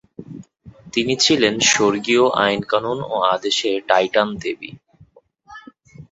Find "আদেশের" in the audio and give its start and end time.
3.33-3.77